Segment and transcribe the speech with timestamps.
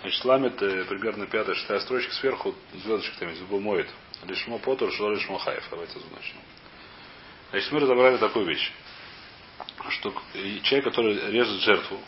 [0.00, 3.88] Значит, ламит э, примерно пятая, шестая строчка сверху, звездочек там есть, моет.
[4.24, 5.64] Лишмо потор, что лишмо хаев.
[5.70, 6.40] Давайте начнем.
[7.50, 8.72] Значит, мы разобрали такую вещь,
[9.90, 10.14] что
[10.62, 12.00] человек, который режет жертву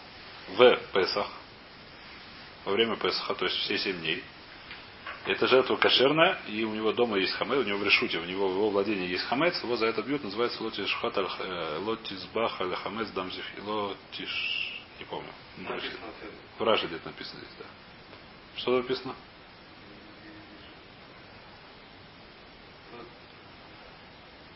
[0.48, 1.28] в Песах,
[2.64, 4.22] во время Песаха, то есть все семь дней,
[5.26, 8.48] эта жертва кошерная, и у него дома есть хамец, у него в решуте, у него
[8.48, 12.60] в его владении есть хамец, его за это бьют, называется лотиш хат э, лотис бах
[12.60, 15.30] аль хамец дамзих, лотиш, не помню.
[16.58, 17.64] В Раше где-то написано здесь, да.
[18.56, 19.14] Что написано?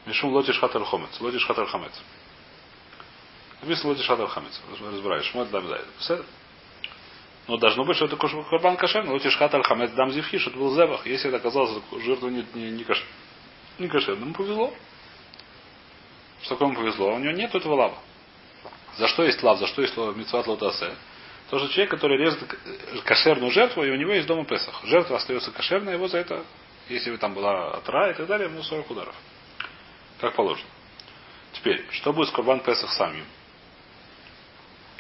[0.07, 1.21] Мишум лотиш хатар хомец.
[1.21, 1.93] Лотиш хатар хамец.
[3.61, 4.61] Написано лотиш хатар хамец.
[4.81, 5.27] Разбираешь.
[5.27, 6.25] Шмот дам зайд.
[7.49, 10.59] Но должно быть, что это курбан кашер, но лотиш хатар хамец дам зивхи, что это
[10.59, 11.07] был зебах.
[11.07, 13.03] Если это оказалось жертва не, не, не, каш,
[13.79, 14.73] не повезло.
[16.43, 17.15] Что такому повезло?
[17.15, 17.99] У него нет этого лава.
[18.99, 20.95] За что есть лав, за что есть митцват лотасе?
[21.51, 22.43] То, что человек, который режет
[23.05, 24.81] кошерную жертву, и у него есть дома Песах.
[24.85, 26.45] Жертва остается кошерной, его за это,
[26.89, 29.15] если бы там была отра и так далее, ему 40 ударов.
[30.21, 30.69] Как положено.
[31.53, 33.25] Теперь, что будет с Курбан Песах самим?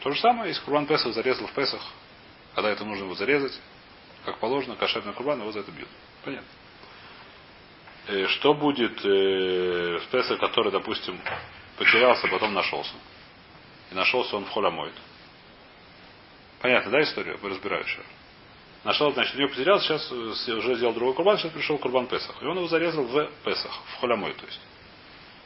[0.02, 1.82] То же самое, если Курбан Песах зарезал в Песах,
[2.54, 3.58] когда это нужно его зарезать,
[4.24, 5.88] как положено, кошерный Курбан, его за это бьют.
[6.24, 6.48] Понятно.
[8.08, 11.20] Э, что будет э, в Песах, который, допустим,
[11.76, 12.94] потерялся, потом нашелся?
[13.90, 14.94] И нашелся он в Холямойд.
[16.60, 17.36] Понятно, да, история?
[17.36, 17.98] Вы разбираете.
[18.84, 20.12] Нашел, значит, у него потерялся, сейчас
[20.48, 22.40] уже сделал другой курбан, сейчас пришел курбан Песах.
[22.40, 24.60] И он его зарезал в Песах, в Холямой, то есть.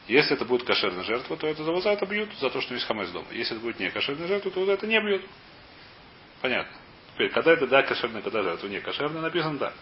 [0.09, 3.11] Если это будет кошерная жертва, то это за это бьют, за то, что есть хамец
[3.11, 3.27] дома.
[3.31, 5.23] Если это будет не кошерная жертва, то за это не бьют.
[6.43, 6.73] Понятно.
[7.15, 9.73] Теперь, когда это да кошерная, когда жертва не кошерная, написано да.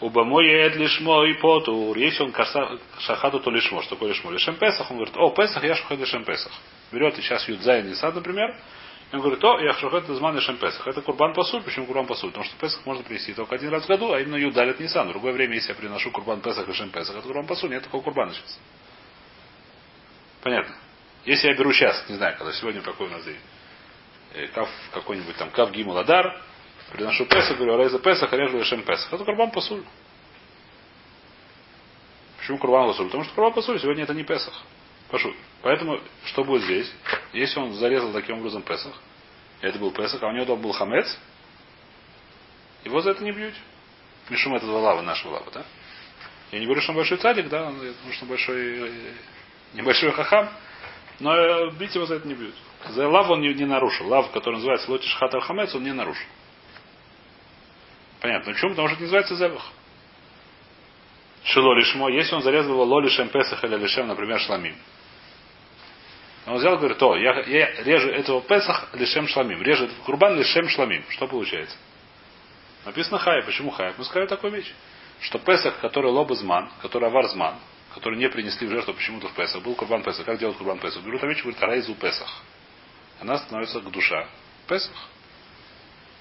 [0.00, 1.96] Убамой лишмо и потур.
[1.96, 2.34] Если он
[2.98, 3.80] шахаду, то лишмо.
[3.80, 4.30] Что такое лишмо?
[4.30, 4.90] Лишем Песах.
[4.90, 6.52] Он говорит, о, Песах, я шахад лишем Песах.
[6.92, 8.54] Берет и сейчас Юдзай Нисад, например,
[9.12, 10.86] и он говорит, о, я шахад зман лишем Песах.
[10.86, 11.62] Это курбан пасуль.
[11.62, 12.30] Почему курбан пасуль?
[12.30, 15.08] Потому что Песах можно принести только один раз в году, а именно Юдалит Нисан.
[15.08, 17.70] В другое время, если я приношу курбан Песах лишем Песах, это курбан пасуль.
[17.70, 18.58] Нет такого курбана сейчас.
[20.42, 20.74] Понятно.
[21.24, 23.38] Если я беру сейчас, не знаю, когда сегодня какой у нас день,
[24.34, 26.42] э, кав, какой-нибудь там Кав Гимуладар,
[26.92, 29.12] приношу Песах, говорю, Рейза Песах, режу Лешем Песах.
[29.12, 29.84] Это Курбан Пасуль.
[32.38, 33.06] Почему Курбан Пасуль?
[33.06, 34.54] Потому что Курбан Пасуль сегодня это не Песах.
[35.08, 35.34] Пашу.
[35.62, 36.92] Поэтому, что будет здесь?
[37.32, 38.94] Если он зарезал таким образом Песах,
[39.60, 41.18] это был Песах, а у него был Хамец,
[42.84, 43.54] его за это не бьют.
[44.28, 45.64] Мишум это два лавы, нашего лавы, да?
[46.52, 49.12] Я не говорю, что он большой цадик, да, потому что он большой э,
[49.74, 50.48] небольшой хахам,
[51.18, 52.54] но э, бить его за это не бьют.
[52.90, 54.06] За лав он не, не нарушил.
[54.06, 56.26] Лав, который называется лотиш хатар хамец, он не нарушил.
[58.20, 58.52] Понятно.
[58.52, 58.70] Почему?
[58.70, 59.72] Потому что это называется зебах.
[61.44, 64.76] Шило лишмо, если он зарезал его лолишем песах или лишем, например, шламим.
[66.46, 69.62] Он взял и говорит, то, я, я режу этого песах лишем шламим.
[69.62, 71.04] Режет курбан лишем шламим.
[71.10, 71.76] Что получается?
[72.84, 73.42] Написано хай.
[73.42, 73.92] Почему хай?
[73.98, 74.72] Мы сказали такую вещь.
[75.22, 77.56] Что песах, который лобызман, который аварзман,
[77.94, 79.62] которые не принесли в жертву почему-то в Песах.
[79.62, 80.24] Был Курбан Песах.
[80.24, 81.02] Как делать Курбан Песах?
[81.02, 82.28] Берут овечку, говорит, Райзу Песах.
[83.20, 84.28] Она становится к душа.
[84.68, 84.94] Песах.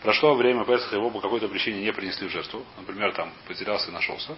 [0.02, 2.66] Прошло время Песаха, его по какой-то причине не принесли в жертву.
[2.78, 4.36] Например, там потерялся и нашелся.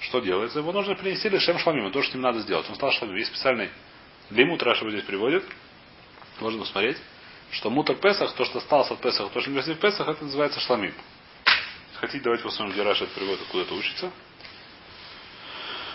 [0.00, 0.58] Что делается?
[0.58, 1.92] Его нужно принести лишем шламим.
[1.92, 2.68] То, что с ним надо сделать.
[2.68, 3.16] Он стал шламим.
[3.16, 3.70] Есть специальный
[4.30, 5.44] лимут, Раша здесь приводит.
[6.40, 6.98] Можно посмотреть.
[7.50, 10.24] Что мутер Песах, то, что осталось от Песаха, то, что не принесли в Песах, это
[10.24, 10.94] называется шламим.
[11.94, 14.12] Хотите, давайте посмотрим, где Раша это приводит, откуда это учится.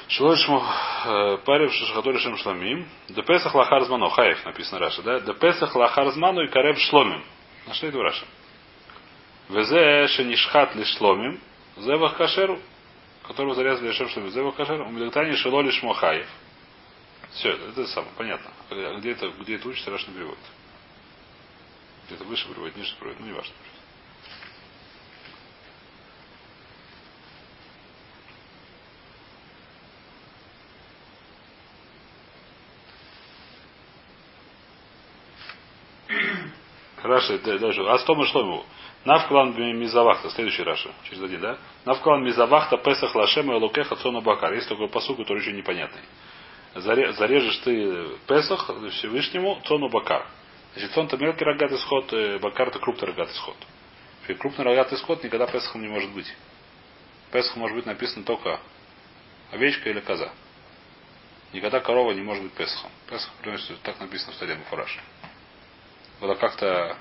[0.07, 2.88] Шилошму э, парив шашхадори шем шламим.
[3.09, 4.09] Де песах лахар зману.
[4.09, 5.19] Хаев написано Раша, да?
[5.21, 7.23] Де песах лахар и карев шломим.
[7.67, 8.25] Нашли это в Раша.
[9.50, 11.39] Везе шенишхат ли шломим.
[11.77, 12.59] Зевах кашеру.
[13.25, 14.29] Которого зарезали шем шломим.
[14.31, 14.85] Зевах кашеру.
[14.85, 16.27] Умилектани шило лишь мохаев.
[17.35, 18.51] Все, это самое, понятно.
[18.99, 20.39] Где это, где это учится, Раша не переводит.
[22.07, 23.53] Где-то выше приводит, ниже приводит, ну не важно.
[37.01, 37.81] Раши, дальше.
[37.81, 38.65] А что мы шло ему?
[39.05, 41.57] נפקא לן מוזבחת, следующий Раши, через один, да?
[41.83, 44.53] Навклан мизавахта פסח לה' אלוקיך צאן ובקר.
[44.53, 46.01] Есть такой פסוק, который еще непонятный.
[46.75, 50.25] Зарежешь ты песах Всевышнему צאן ובקר.
[50.73, 53.56] Значит, צאן это мелкий рогатый скот, э, בקר это крупный рогатый скот.
[54.39, 56.33] Крупный рогатый скот никогда песахом не может быть.
[57.31, 58.59] Песах может быть написано только
[59.51, 60.31] овечка или коза.
[61.51, 62.89] Никогда корова не может быть песахом.
[63.09, 63.31] Песах,
[63.83, 64.99] так написано в Таре Муфараш
[66.23, 66.97] было как-то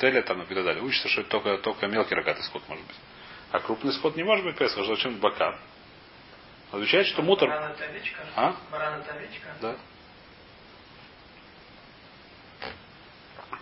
[0.00, 0.82] теля там и так далее.
[0.82, 2.96] Учится, что только, только мелкий рогатый скот может быть.
[3.50, 5.58] А крупный скот не может быть Песах, зачем бакар?
[6.72, 7.50] Отвечает, что мутор...
[8.34, 8.56] А?
[9.60, 9.76] Да.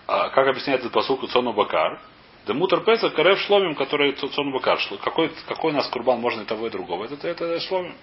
[0.07, 2.01] А как объясняет этот посылку Цону Бакар?
[2.47, 4.79] Да мутор Песах, карев шломим, который цон бакар.
[5.05, 7.05] Какой, какой у нас курбан можно и того, и другого?
[7.05, 7.95] Это, это, это шломим.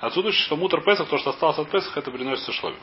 [0.00, 2.80] Отсюда, что мутор Песах, то, что осталось от Песах, это приносится шломим.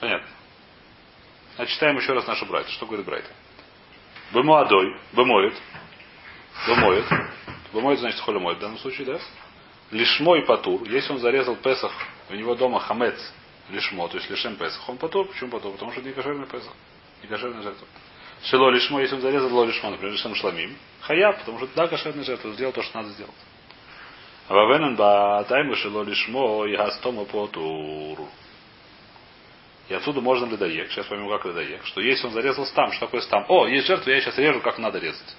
[0.00, 0.28] Понятно.
[1.58, 2.70] А читаем еще раз нашу братья.
[2.72, 3.30] Что говорит братья?
[4.32, 5.54] Бемуадой, бемоет,
[6.66, 7.04] бемоет.
[7.72, 9.18] Бемоет, значит, холя моет в данном случае, да?
[9.90, 10.82] Лишмой патур.
[10.88, 11.92] Если он зарезал Песах,
[12.30, 13.16] у него дома хамец
[13.70, 15.26] лишмо, то есть лишем Песах, он патур.
[15.26, 15.72] Почему патур?
[15.72, 16.72] Потому что это не кошерный Песах.
[17.22, 17.86] Не кошерная жертва.
[18.44, 20.76] Шило лишмо, если он зарезал ло лишмо, например, лишем шламим.
[21.00, 23.34] Хая, потому что да, кошерная жертва, сделал то, что надо сделать.
[24.48, 28.18] А вавенен ба тайму шило лишмо и хастома потур.
[29.88, 30.90] И отсюда можно ледоек.
[30.90, 31.84] Сейчас поймем, как ледоек.
[31.84, 33.44] Что если он зарезал стам, что такое стам?
[33.48, 35.36] О, есть жертва, я сейчас режу, как надо резать.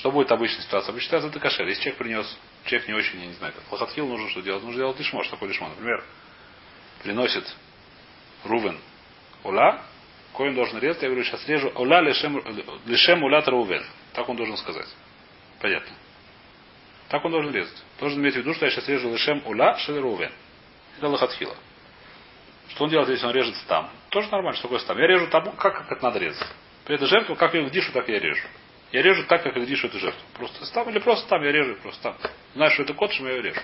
[0.00, 0.92] Что будет обычная ситуация?
[0.92, 1.68] Обычная ситуация это кошер.
[1.68, 4.62] Если человек принес, человек не очень, я не знаю, как нужно что делать?
[4.62, 5.22] Нужно делать лишмо.
[5.24, 5.68] Что такое лишмо?
[5.68, 6.02] Например,
[7.02, 7.44] приносит
[8.44, 8.78] Рувен
[9.44, 9.82] Ула,
[10.34, 12.42] Коин должен резать, я говорю, сейчас режу Ула лишем,
[12.86, 13.84] лишем улят Рувен.
[14.14, 14.88] Так он должен сказать.
[15.60, 15.94] Понятно.
[17.10, 17.76] Так он должен резать.
[17.98, 20.32] Должен иметь в виду, что я сейчас режу лишем ула шел Рувен.
[20.96, 21.56] Это лохатхила.
[22.68, 23.90] Что он делает, если он режет там?
[24.08, 24.96] Тоже нормально, что такое стам.
[24.96, 26.48] Я режу там, как, как это надо резать.
[26.86, 28.46] При этой жертве, как я их дишу, так я режу.
[28.92, 30.20] Я режу так, как их дишу эту жертву.
[30.34, 32.16] Просто там или просто там я режу, просто там.
[32.54, 33.60] Знаешь, что это кот, что я ее режу.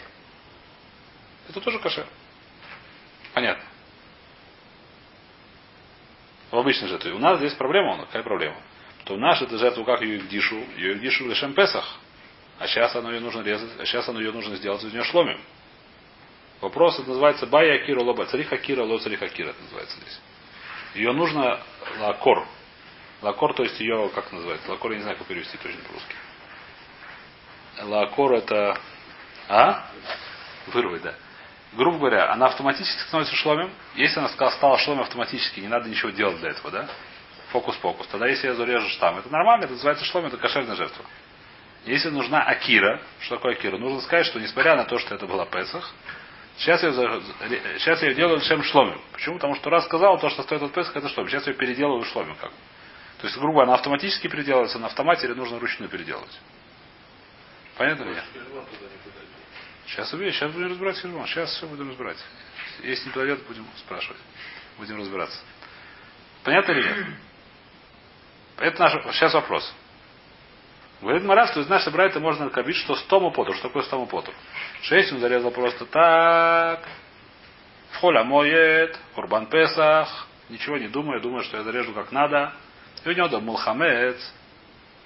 [1.49, 2.06] Это тоже кошер.
[3.34, 3.64] Понятно.
[6.50, 7.12] В обычной жертве.
[7.12, 8.56] У нас здесь проблема, какая проблема?
[9.05, 11.99] То у нас эта жертва, как ее дишу, ее дишу лишь Песах.
[12.58, 15.40] А сейчас оно ее нужно резать, а сейчас оно ее нужно сделать из нее шломим.
[16.61, 18.26] Вопрос это называется бая акира лоба.
[18.26, 20.20] Цариха кира ло цариха кира это называется здесь.
[20.94, 21.61] Ее нужно
[21.99, 22.46] лакор.
[23.22, 24.70] Лакор, то есть ее, как называется?
[24.70, 26.14] Лакор, я не знаю, как перевести точно по-русски.
[27.82, 28.78] Лакор это...
[29.48, 29.86] А?
[30.68, 31.14] Вырвать, да.
[31.72, 33.70] Грубо говоря, она автоматически становится шломем.
[33.94, 36.88] Если она стала шломем автоматически, не надо ничего делать для этого, да?
[37.52, 38.06] Фокус-покус.
[38.08, 41.04] Тогда если я зарежу штамм, это нормально, это называется шломем, это кошерная жертва.
[41.84, 43.78] Если нужна акира, что такое акира?
[43.78, 45.92] Нужно сказать, что несмотря на то, что это была Песах,
[46.58, 46.90] Сейчас я,
[47.78, 48.98] сейчас я делаю шем шломим.
[49.12, 49.34] Почему?
[49.34, 51.30] Потому что раз сказал, то, что стоит от Песах, это шломим.
[51.30, 52.56] Сейчас я ее переделываю шломим как бы.
[53.18, 56.38] То есть, грубо, она автоматически переделывается, на автомате или нужно ручную переделывать.
[57.76, 58.16] Понятно ли?
[59.86, 61.26] Сейчас увидим, сейчас будем разбирать хижбон.
[61.26, 62.18] Сейчас все будем разбирать.
[62.82, 64.20] Если не подойдет, будем спрашивать.
[64.78, 65.38] Будем разбираться.
[66.44, 67.06] Понятно нет?
[68.58, 68.92] Это наш...
[69.14, 69.72] Сейчас вопрос.
[71.00, 73.52] Говорит Марав, что нашей брайта можно кабить, что стому поту.
[73.52, 74.32] Что такое стому поту?
[74.82, 76.86] Шесть он зарезал просто так.
[77.92, 80.26] В холя моет, Курбан Песах.
[80.48, 82.52] Ничего не думаю, думаю, что я зарежу как надо.
[83.06, 84.17] У него дом Мулхамец.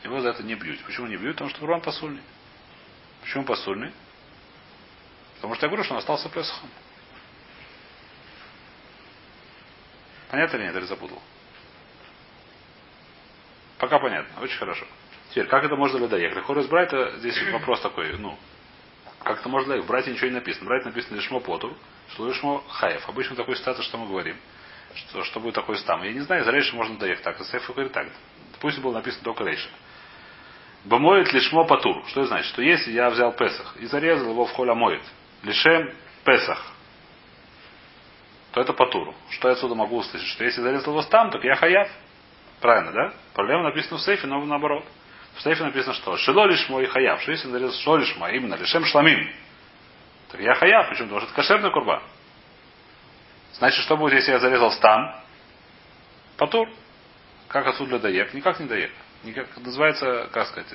[0.02, 0.82] Его за это не бьют.
[0.84, 1.36] Почему не бьют?
[1.36, 2.22] Потому что Курбан посульный.
[3.20, 3.92] Почему посульный?
[5.36, 6.70] Потому что я говорю, что он остался Песахом.
[10.30, 10.76] Понятно или нет?
[10.76, 11.20] Или запутал?
[13.78, 14.42] Пока понятно.
[14.42, 14.86] Очень хорошо.
[15.30, 16.42] Теперь, как это можно ледоек?
[16.44, 18.38] Хорес Брайта, здесь вопрос такой, ну,
[19.22, 19.84] как это можно ледоек?
[19.84, 20.64] В Брайте ничего не написано.
[20.64, 21.74] В Брайте написано лишмо потур,
[22.08, 23.06] что лишмо хаев.
[23.08, 24.36] Обычно такой ситуация, что мы говорим.
[24.94, 26.02] Что, что будет такой стам.
[26.02, 27.40] Я не знаю, за рейши можно доехать так.
[27.40, 28.08] А Сейф говорит так.
[28.60, 29.68] Пусть было написано только рейши.
[30.84, 32.04] Бомоет лишмо патур.
[32.08, 32.46] Что это значит?
[32.48, 35.02] Что если я взял Песах и зарезал его в холя моет,
[35.42, 35.92] лишем
[36.24, 36.72] Песах,
[38.52, 39.14] то это патуру.
[39.30, 40.28] Что я отсюда могу услышать?
[40.28, 41.88] Что если зарезал его стам, так я хаяв.
[42.60, 43.14] Правильно, да?
[43.34, 44.84] Проблема написана в сейфе, но наоборот.
[45.36, 47.22] В сейфе написано, что шило лишь мой хаяв.
[47.22, 49.30] Что если зарезал шило лишь мой, именно лишем шламим.
[50.30, 51.08] Так я хаяв, почему?
[51.08, 52.02] Потому что это кошерный курба.
[53.54, 55.14] Значит, что будет, если я зарезал стан?
[56.36, 56.68] Патур.
[57.48, 58.32] Как отсюда доек?
[58.32, 58.92] Никак не доек.
[59.24, 60.68] Никак, называется, как сказать,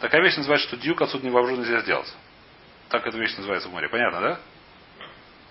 [0.00, 2.12] такая вещь называется, что дюк отсюда невооружен нельзя сделать.
[2.88, 3.88] Так эта вещь называется в море.
[3.88, 4.40] Понятно, да?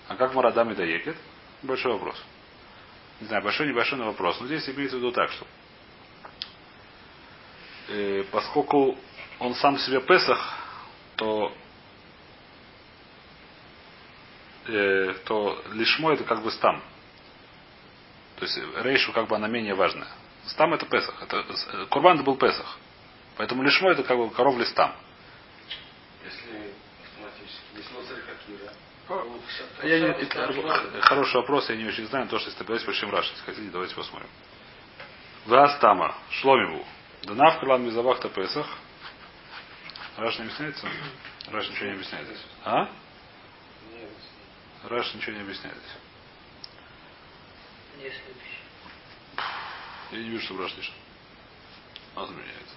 [0.09, 1.15] А как Марадам и доекет?
[1.61, 2.21] Большой вопрос.
[3.21, 4.39] Не знаю, большой, небольшой, но вопрос.
[4.39, 5.45] Но здесь имеется в виду так, что
[7.89, 8.97] э, поскольку
[9.39, 10.57] он сам себе Песах,
[11.15, 11.53] то
[14.69, 16.81] э, то лишмо это как бы стам.
[18.37, 20.07] То есть рейшу как бы она менее важная.
[20.45, 21.21] Стам это Песах.
[21.21, 22.77] Это, э, Курбан это был Песах.
[23.37, 24.95] Поэтому лишмо это как бы коров листам.
[26.23, 26.73] Если
[27.03, 28.03] автоматически, если он
[28.45, 28.73] Кира,
[29.83, 33.31] я не, это, хороший вопрос, я не очень знаю, то, что если давайте почему Раши,
[33.31, 34.29] если хотите, давайте посмотрим.
[35.45, 36.85] Вастама, Шломиву,
[37.23, 38.67] Данав Крилан Мизавахта Песах.
[40.17, 40.87] Раш не объясняется?
[41.47, 42.45] Раш ничего не объясняет здесь.
[42.63, 42.89] А?
[44.83, 45.77] Раш ничего не объясняет.
[50.11, 50.91] Я не вижу, что Раш лишь.
[52.15, 52.75] Он меняется.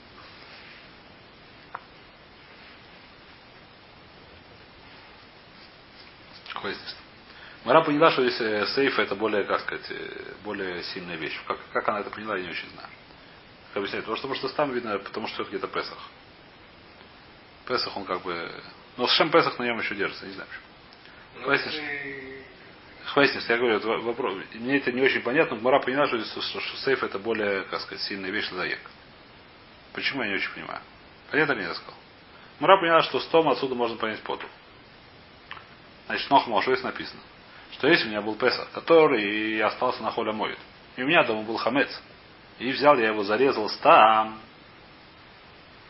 [6.52, 6.97] Какой здесь?
[7.64, 11.38] Мара поняла, что здесь сейф это более, как сказать, э, более сильная вещь.
[11.47, 12.88] Как, как она это поняла, я не очень знаю.
[13.68, 14.04] Как объясняет?
[14.04, 15.99] Потому что, потому что там видно, потому что это где-то Песах.
[17.66, 18.50] Песах он как бы...
[18.97, 20.72] Ну, Шем Песах на нем еще держится, не знаю почему.
[21.42, 21.80] Хвастишь?
[23.06, 24.38] Хвастишь, я говорю, вопрос.
[24.54, 27.80] Мне это не очень понятно, но Мара поняла, что, что, что сейф это более, как
[27.80, 28.80] сказать, сильная вещь заек.
[29.92, 30.80] Почему я не очень понимаю?
[31.30, 31.94] Понятно я сказал?
[32.60, 34.46] Мара поняла, что с Том отсюда можно понять поту.
[36.06, 37.20] Значит, Нохма, что здесь написано?
[37.72, 40.58] Что если у меня был Песах, который остался на холе моет,
[40.96, 41.88] и у меня дома был хамец,
[42.58, 44.38] и взял я его, зарезал там,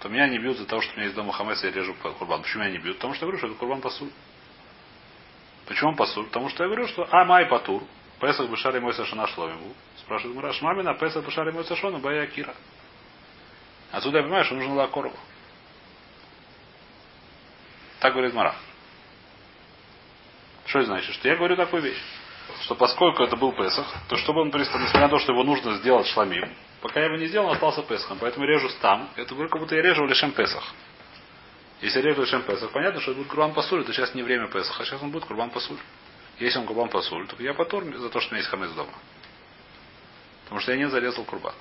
[0.01, 1.95] то меня не бьют за то, что у меня есть дома хамец, и я режу
[1.95, 2.43] курбан.
[2.43, 2.97] Почему меня не бьют?
[2.97, 4.11] Потому что я говорю, что это курбан пасуль.
[5.67, 6.27] Почему он пасуль?
[6.27, 7.83] Потому что я говорю, что а май патур,
[8.21, 9.75] Песах бешари мой сашана шломиму.
[9.99, 12.55] Спрашивает Мураш, мамина, Песах бешари мой сашона, бая кира.
[13.91, 15.17] Отсюда я понимаю, что нужно лакорову.
[18.01, 18.55] Так говорит Мара.
[20.67, 21.15] Что это значит?
[21.15, 22.03] Что я говорю такую вещь.
[22.63, 25.75] Что поскольку это был Песах, то чтобы он пристал, несмотря на то, что его нужно
[25.75, 28.19] сделать шламим, пока я его не сделал, он остался Песахом.
[28.21, 29.09] Поэтому режу там.
[29.17, 30.65] Это как будто я режу лишем Песах.
[31.83, 34.47] Если я режу лишем Песах, понятно, что это будет Курбан Пасуль, это сейчас не время
[34.47, 35.79] Песаха, а сейчас он будет Курбан Пасуль.
[36.39, 38.93] Если он Курбан Пасуль, то я потор за то, что у меня есть хамец дома.
[40.45, 41.55] Потому что я не зарезал Курбан.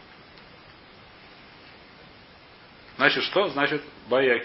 [2.98, 3.50] Значит, что?
[3.50, 4.40] Значит, Бая.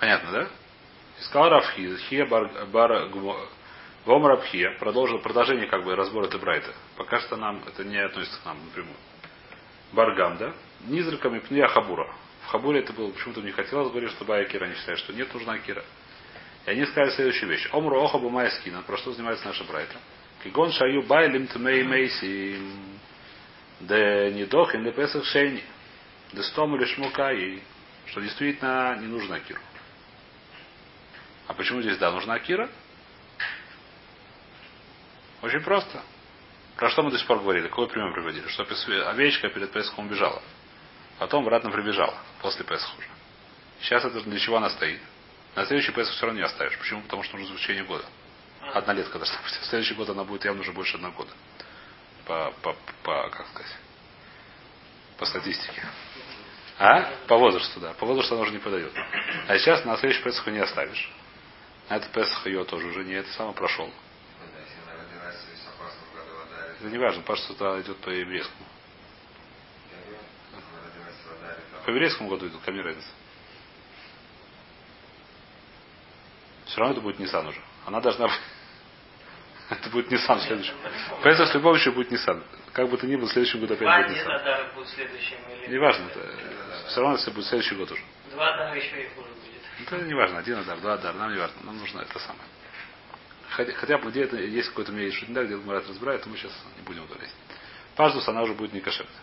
[0.00, 0.48] Понятно, да?
[1.20, 3.08] И сказал Рафхи, Хия бар, бар
[4.04, 6.74] Гом Рабхия, продолжил продолжение как бы разбора Тебрайта.
[6.96, 8.96] Пока что нам это не относится к нам напрямую.
[9.92, 10.52] Баргам, да?
[10.80, 12.12] Низраками пния Хабура.
[12.44, 15.32] В Хабуре это было, почему-то не хотелось говорить, что Бая Кира не считает, что нет,
[15.32, 15.84] нужна Кира.
[16.66, 17.68] И они сказали следующую вещь.
[17.72, 19.96] Омру Охабу Майя Скина, про что занимается наша Брайта.
[20.42, 22.60] Кигон Шаю Байлим Тмей Мейси
[23.80, 25.62] Де Нидох и Непесах Шейни.
[26.32, 27.60] Де Стому Лишмука и
[28.06, 29.60] что действительно не нужна Киру.
[31.46, 32.68] А почему здесь да, нужна Кира?
[35.42, 36.02] Очень просто.
[36.76, 37.68] Про что мы до сих пор говорили?
[37.68, 38.46] Какой пример приводили?
[38.48, 38.66] Что
[39.08, 40.42] овечка перед Песхом убежала.
[41.18, 42.14] Потом обратно прибежала.
[42.40, 43.08] После Песха уже.
[43.80, 45.00] Сейчас это для чего она стоит?
[45.54, 46.76] На следующий Песах все равно не оставишь.
[46.78, 47.02] Почему?
[47.02, 48.04] Потому что нужно заключение года.
[48.72, 49.52] Одна летка должна быть.
[49.52, 51.32] В следующий год она будет явно уже больше одного года.
[52.24, 53.76] По, по, по, как сказать,
[55.18, 55.82] по статистике.
[56.78, 57.12] А?
[57.28, 57.92] По возрасту, да.
[57.94, 58.92] По возрасту она уже не подает.
[59.46, 61.12] А сейчас на следующий Песах не оставишь.
[61.88, 63.90] На этот Песах ее тоже уже не это самое прошел.
[66.80, 68.66] Это не важно, потому что туда идет по еврейскому.
[70.52, 73.08] она родилась в Адаре, По еврейскому году идут, ко мне разница.
[76.66, 77.60] Все равно это будет Nissan уже.
[77.86, 78.40] Она должна быть...
[79.70, 80.72] Это будет Nissan следующий.
[81.22, 82.42] Песах с любовью еще будет Nissan.
[82.72, 84.40] Как бы то ни было, в следующем году Два опять будет дня Nissan.
[84.40, 85.74] Адара будет следующим или...
[85.74, 86.06] Неважно.
[86.06, 86.88] Это...
[86.88, 88.02] Все равно это будет следующий год уже.
[88.30, 89.88] Два Адара еще и хуже будет.
[89.92, 92.44] Это не важно, один удар, два удар, нам не важно, нам нужно это самое.
[93.50, 96.28] Хотя, хотя бы где это есть какой-то у меня есть шутиндар, где Марат разбирает, то
[96.28, 97.30] мы сейчас не будем удалять.
[97.96, 99.14] Паждус, она уже будет не кошерная.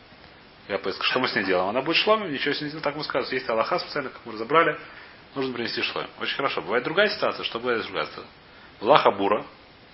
[0.67, 1.69] Я поиск, что мы с ней делаем?
[1.69, 3.31] Она будет шломим, ничего с ней не сделаем, так мы скажем.
[3.33, 4.77] Есть Аллаха специально, как мы разобрали,
[5.35, 6.09] нужно принести шломим.
[6.19, 6.61] Очень хорошо.
[6.61, 8.31] Бывает другая ситуация, что бывает другая ситуация.
[8.79, 9.45] Была хабура,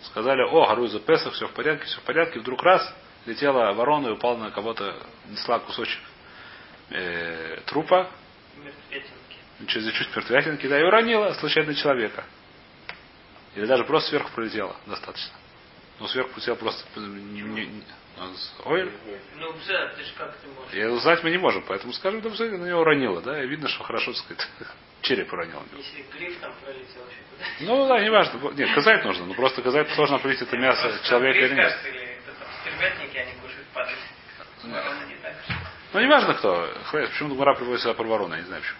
[0.03, 2.39] сказали, о, горую за Песах, все в порядке, все в порядке.
[2.39, 2.93] Вдруг раз,
[3.25, 4.95] летела ворона и упала на кого-то,
[5.29, 6.00] несла кусочек
[6.89, 8.09] э, трупа,
[8.57, 9.67] Мертвятинки.
[9.67, 12.24] через чуть мертвятинки, да, и уронила случайно человека.
[13.55, 15.33] Или даже просто сверху пролетела, достаточно.
[16.00, 16.84] Ну, сверху пролетела просто...
[17.00, 17.84] Не, не- не-
[18.66, 18.92] Ой,
[19.36, 20.74] Ну, Бза, ты же как ты можешь?
[20.74, 23.84] и узнать мы не можем, поэтому скажем, да, на нее уронила, да, и видно, что
[23.84, 24.48] хорошо, так сказать,
[25.01, 25.62] череп уронил.
[25.77, 28.51] Если гриф там пролетел вообще куда Ну, да, не важно.
[28.54, 31.80] Нет, казать нужно, но просто казать сложно определить, это мясо человека или нет.
[35.94, 36.70] Ну, не важно кто.
[36.92, 38.80] Почему Гура приводит сюда про ворону, я не знаю почему.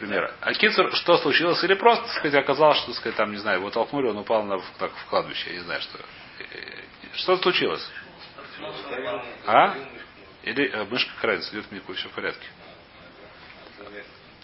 [0.00, 0.32] Примера.
[0.40, 1.62] А Кицер, что случилось?
[1.62, 4.42] Или просто, так сказать, оказалось, что, так сказать, там, не знаю, его толкнули, он упал
[4.44, 5.98] на, так, в кладбище, я не знаю, что.
[7.16, 7.86] Что случилось?
[9.46, 9.74] А?
[10.42, 12.46] Или э, мышка крайность, идет в мику, все в порядке.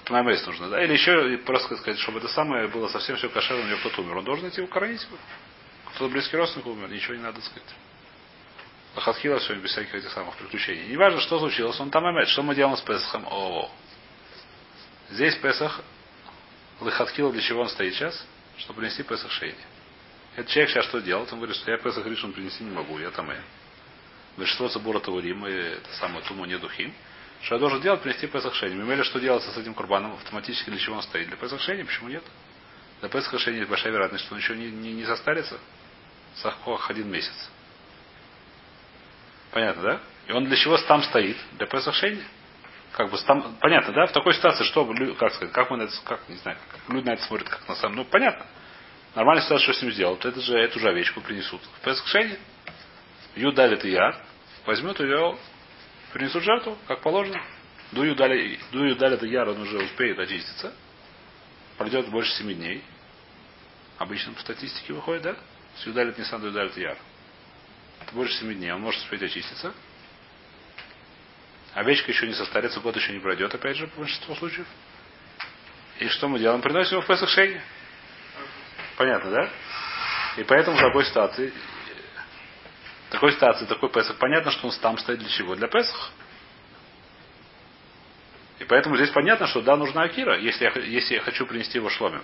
[0.04, 0.84] Тмаймейс нужно, да?
[0.84, 4.18] Или еще просто сказать, чтобы это самое было совсем все кошерно, у него кто-то умер.
[4.18, 5.16] Он должен идти укоронить его.
[5.94, 7.75] Кто-то близкий родственник умер, ничего не надо сказать.
[8.94, 10.86] Лохатхила все без всяких этих самых приключений.
[10.88, 12.28] Не важно, что случилось, он там имеет.
[12.28, 13.26] Что мы делаем с Песахом?
[13.26, 13.70] О,
[15.10, 15.80] здесь Песах
[16.80, 18.25] Лохатхила для чего он стоит сейчас?
[18.58, 19.56] Чтобы принести Песах Шейни.
[20.36, 21.32] Этот человек сейчас что делает?
[21.32, 23.36] Он говорит, что я Песах решен принести не могу, я там и.
[24.36, 26.92] Большинство Цабура Таурим и это самое Туму не духим.
[27.42, 28.02] Что я должен делать?
[28.02, 28.75] Принести Песах Шейни.
[28.75, 31.28] Мы имели, что делается с этим курбаном автоматически, для чего он стоит?
[31.28, 32.25] Для Песах Шейни, почему нет?
[33.00, 35.58] Для Песаха Шейни есть большая вероятность, что он еще не, не, не состарится.
[36.36, 37.50] Сахкох один месяц.
[39.50, 40.00] Понятно, да?
[40.28, 41.36] И он для чего там стоит?
[41.52, 42.22] Для Песах Шейни.
[42.96, 44.06] Как бы там, понятно, да?
[44.06, 44.86] В такой ситуации, что,
[45.18, 47.68] как сказать, как мы на это, как, не знаю, как люди на это смотрят, как
[47.68, 48.46] на самом, ну, понятно.
[49.14, 52.38] Нормальная ситуация, что с ним сделают, это же эту же овечку принесут в Песах Шейни.
[53.34, 54.16] Ю дали ты яр,
[54.64, 55.36] возьмет ее,
[56.14, 57.38] принесут жертву, как положено.
[57.92, 60.72] До Ю дали, до Ю дали ты яр, он уже успеет очиститься.
[61.76, 62.82] Пройдет больше семи дней.
[63.98, 65.36] Обычно по статистике выходит, да?
[65.76, 66.96] С Юдалит Нисан до Юдалит Яр.
[68.00, 69.74] Это больше семи дней, он может успеть очиститься.
[71.76, 74.66] Овечка еще не состарится, год еще не пройдет, опять же, в большинстве случаев.
[75.99, 76.62] И что мы делаем?
[76.62, 77.61] Приносим его в Песах Шейни.
[78.97, 79.50] Понятно, да?
[80.38, 81.52] И поэтому в такой ситуации,
[83.09, 85.54] в такой ситуации, такой Песах, понятно, что он там стоит для чего?
[85.54, 86.12] Для Песах.
[88.59, 91.90] И поэтому здесь понятно, что да, нужна Акира, если я, если я хочу принести его
[91.90, 92.23] шломим.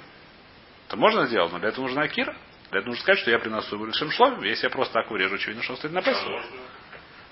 [0.89, 2.35] То можно сделать, но для этого нужна Акира.
[2.71, 4.45] Для этого нужно сказать, что я приношу его лишим шломим.
[4.45, 6.27] Если я просто так урежу, очевидно, что он стоит на Песах.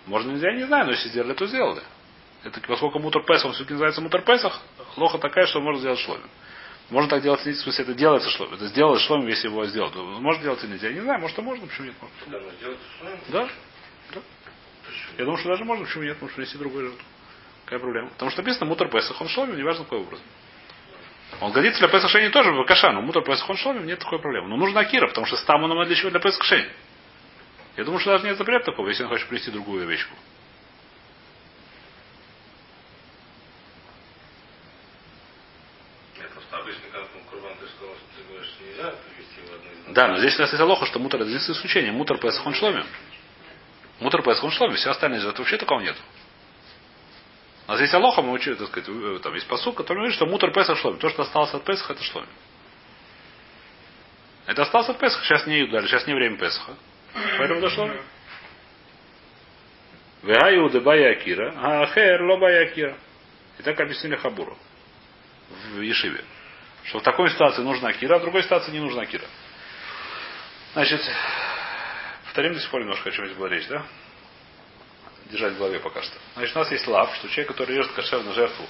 [0.04, 1.82] Можно нельзя, я не знаю, но если сделали, то сделали.
[2.42, 4.60] Это поскольку мутор Песах, он все-таки называется мутор Песах,
[4.96, 6.30] лоха такая, что можно сделать шломим.
[6.88, 8.54] Можно так делать, в смысле, это делается шломим.
[8.54, 9.94] Это сделать шломим, если его сделать.
[9.94, 10.88] Можно делать или нельзя.
[10.88, 11.96] Я не знаю, может, и можно, почему нет.
[12.00, 12.50] Можно.
[13.28, 13.48] Да?
[14.14, 14.20] Да.
[15.18, 17.04] Я думаю, что даже можно, почему нет, можно принести другую жертву.
[17.64, 18.10] Какая проблема?
[18.10, 20.20] Потому что написано мутор Песах, он шломим, неважно какой образ.
[21.40, 24.18] Он годится для Песах Шени тоже в Каша, но мутор Песах он шломим, нет такой
[24.18, 24.48] проблемы.
[24.48, 26.68] Но нужна Акира, потому что там он для чего для Песах Шени.
[27.76, 30.14] Я думаю, что даже нет запрета такого, если он хочет принести другую овечку.
[39.90, 41.92] Да, но здесь у нас есть алоха, что мутор это здесь исключение.
[41.92, 42.86] Мутор Песах он шломим.
[43.98, 44.76] Мутор Песах он шломим.
[44.76, 45.96] Все остальные это вообще такого нет.
[47.66, 50.52] У нас есть алоха, мы учили, так сказать, там есть посуд, который говорит, что мутор
[50.52, 50.98] Песах шломим.
[50.98, 52.28] То, что осталось от Песаха, это шломим.
[54.46, 56.74] Это осталось от Песаха, сейчас не дали, сейчас не время Песаха.
[57.38, 57.90] Поэтому дошло.
[60.22, 62.96] Веаю дебая Акира, а хер лобая Акира.
[63.58, 64.56] И так объяснили Хабуру
[65.72, 66.24] в Ешиве.
[66.84, 69.24] Что в такой ситуации нужна Акира, а в другой ситуации не нужна Акира.
[70.72, 71.00] Значит,
[72.24, 73.84] повторим до сих пор немножко, о чем здесь была речь, да?
[75.26, 76.16] Держать в голове пока что.
[76.34, 78.64] Значит, у нас есть лав, что человек, который режет кошер на жертву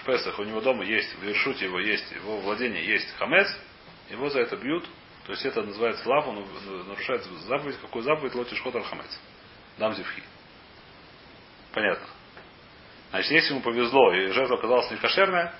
[0.00, 3.48] в Песах, у него дома есть, в Иршуте его есть, его владение есть хамец,
[4.10, 4.86] его за это бьют,
[5.24, 6.46] то есть это называется лав, он
[6.88, 9.18] нарушает заповедь, какую заповедь лотиш хотар хамец.
[9.78, 10.22] Дам зевхи.
[11.72, 12.06] Понятно.
[13.10, 15.54] Значит, если ему повезло, и жертва оказалась не кошерная,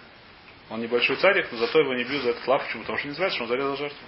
[0.68, 2.64] он небольшой царик, но зато его не бьют за этот лав.
[2.64, 2.82] Почему?
[2.82, 3.98] Потому что не знает, что он зарезал жертву.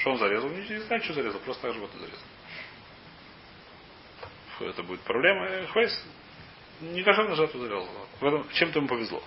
[0.00, 0.50] Что он зарезал?
[0.50, 2.26] Не, не знает, что зарезал, просто так животное зарезал.
[4.58, 5.46] Фу, это будет проблема.
[5.46, 6.04] Э, Хвейс
[6.80, 7.88] не кошерно жертву зарезал.
[8.20, 9.22] В этом чем-то ему повезло.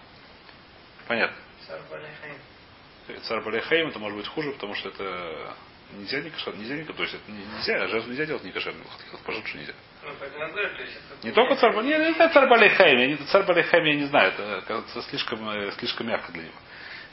[1.07, 1.37] Понятно.
[3.23, 5.55] Царь Балехаим это может быть хуже, потому что это
[5.93, 8.83] нельзя не кошер, нельзя не то есть это нельзя, жертву нельзя делать не кошерно.
[9.25, 9.73] Пожалуйста, что нельзя.
[11.23, 15.01] Не только царь не, не, не царь Балехаим, царь Балехаим я не знаю, это кажется
[15.03, 16.53] слишком, э, слишком мягко для него.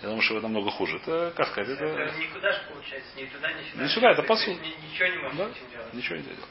[0.05, 0.99] Я думаю, что это намного хуже.
[0.99, 1.87] Это, как сказать, это...
[1.87, 3.83] это никуда же получается, ни туда, ни сюда.
[3.83, 4.61] Не сюда, это посуд.
[4.61, 5.51] Ничего не можно да?
[5.73, 5.95] делать.
[5.95, 6.51] Ничего нельзя делать.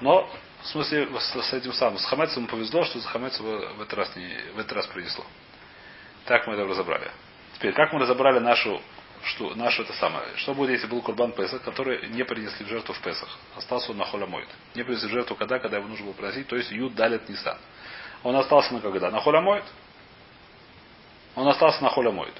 [0.00, 0.28] Но,
[0.62, 4.16] в смысле, с, с этим самым, с Хамецом повезло, что с Хамецом в этот раз,
[4.16, 5.24] не, в этот раз принесло.
[6.24, 7.08] Так мы это разобрали.
[7.54, 8.82] Теперь, как мы разобрали нашу,
[9.22, 10.26] что, нашу это самое.
[10.34, 13.38] Что будет, если был Курбан Песах, который не принесли в жертву в Песах?
[13.54, 14.48] Остался он на Холямойд.
[14.74, 17.56] Не принесли в жертву когда, когда его нужно было приносить, то есть Юд Далит Нисан.
[18.24, 19.12] Он остался на когда?
[19.12, 19.64] На Холямойд.
[21.36, 22.34] Он остался на Холямойд.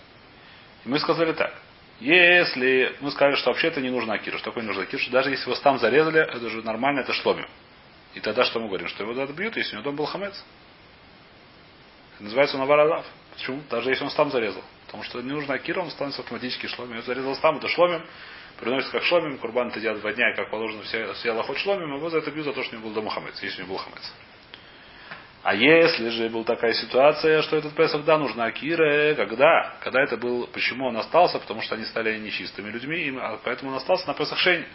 [0.85, 1.55] И мы сказали так.
[2.01, 5.31] Если мы сказали, что вообще это не нужно Акиру, что такое не нужно Акиру, даже
[5.31, 7.49] если его там зарезали, это же нормально, это шломим.
[8.15, 8.89] И тогда что мы говорим?
[8.89, 10.45] Что его тогда бьют, если у него дом был хамец.
[12.15, 13.05] Это называется он аваралав.
[13.35, 13.63] Почему?
[13.71, 14.63] Даже если он там зарезал.
[14.87, 16.97] Потому что не нужно Акира, он становится автоматически шломим.
[16.97, 18.03] Если зарезал там, это шломим.
[18.59, 21.95] Приносится как шломим, курбан это делает два дня, и как положено все, все лохот шломим,
[21.95, 23.77] его за это бьют за то, что у него был дома хамец, если у него
[23.77, 24.13] был хамец.
[25.49, 29.77] А если же была такая ситуация, что этот Песах, да, нужна Акира, когда?
[29.81, 31.39] Когда это был, почему он остался?
[31.39, 34.67] Потому что они стали нечистыми людьми, а поэтому он остался на Песах Шень.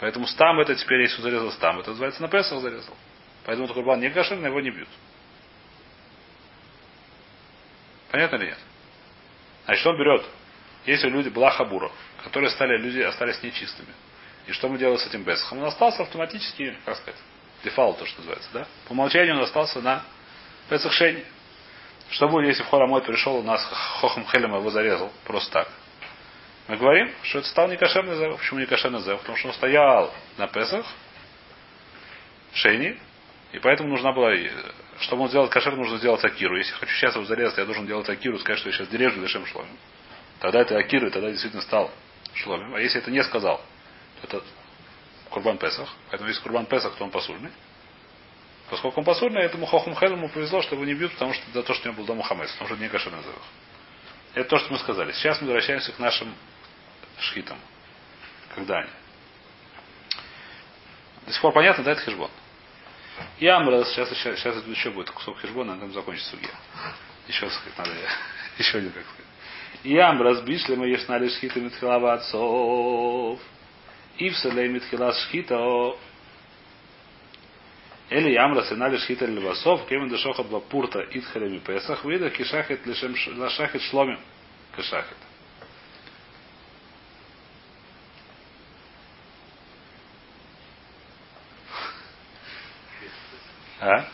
[0.00, 2.96] Поэтому стам это теперь, если зарезал стам, это называется на Песах зарезал.
[3.44, 4.88] Поэтому этот курбан не кошерный, его не бьют.
[8.10, 8.58] Понятно или нет?
[9.66, 10.24] Значит, он берет,
[10.86, 11.92] если люди была хабура,
[12.24, 13.92] которые стали, люди остались нечистыми.
[14.46, 15.58] И что мы делаем с этим Бесахом?
[15.58, 17.20] Он остался автоматически, как сказать,
[17.64, 18.66] дефалт, то, что называется, да?
[18.86, 20.02] По умолчанию он остался на
[20.68, 21.24] Песах Шейне.
[22.10, 23.64] Что будет, если в Хорамой пришел, у нас
[24.00, 25.68] Хохам Хелем его зарезал, просто так?
[26.68, 28.38] Мы говорим, что это стал некошерный зев.
[28.38, 29.18] Почему некошерный зев?
[29.20, 30.86] Потому что он стоял на Песах,
[32.54, 32.98] Шейни,
[33.52, 34.34] и поэтому нужна была,
[35.00, 36.56] чтобы он сделал кошер, нужно сделать Акиру.
[36.56, 39.46] Если хочу сейчас его зарезать, я должен делать Акиру, сказать, что я сейчас дережу Лешем
[39.46, 39.76] Шломим.
[40.40, 41.90] Тогда это Акира, тогда действительно стал
[42.34, 42.74] Шломим.
[42.74, 43.58] А если это не сказал,
[44.20, 44.44] то это
[45.32, 45.88] Курбан Песах.
[46.10, 47.50] Поэтому если Курбан Песах, то он посульный.
[48.70, 51.74] Поскольку он посульный, этому Хохум Хелему повезло, что его не бьют, потому что за то,
[51.74, 53.42] что у него был дома Хамес, потому что не кошерный завах.
[54.34, 55.12] Это то, что мы сказали.
[55.12, 56.34] Сейчас мы возвращаемся к нашим
[57.18, 57.58] шхитам.
[58.54, 58.88] Когда они?
[61.26, 62.30] До сих пор понятно, да, это хижбон.
[63.38, 66.50] И Амрас, сейчас, сейчас, сейчас еще будет кусок хижбона, а там закончится судья.
[67.28, 67.90] Еще сказать надо,
[68.58, 69.26] еще один как сказать.
[69.84, 73.40] И Амрас бишлема ешнали шхита митхилава отцов.
[74.18, 75.58] И в селе митхила шхита
[78.10, 84.20] Эли Ямра сенали шхита левасов, кемен дешохат вапурта итхалеми песах, вида кишахет лишем лашахет шломим
[84.76, 85.16] кишахет.
[93.80, 94.04] А?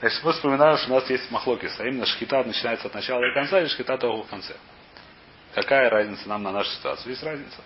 [0.00, 3.34] Значит, мы вспоминаем, что у нас есть махлокис, а именно шхита начинается от начала до
[3.34, 4.54] конца, или шхита только в конце.
[5.54, 7.10] Какая разница нам на нашу ситуацию?
[7.10, 7.60] Есть разница.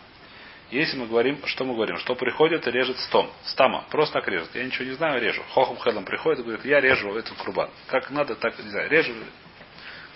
[0.73, 4.55] Если мы говорим, что мы говорим, что приходит и режет стом, стама, просто так режет.
[4.55, 5.43] Я ничего не знаю, режу.
[5.51, 7.69] Хохом хедом приходит и говорит, я режу этот курбан.
[7.89, 9.13] Как надо, так не знаю, режу.